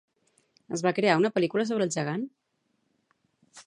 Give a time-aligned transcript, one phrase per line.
[0.77, 2.27] Es va crear una pel·lícula sobre el gegant?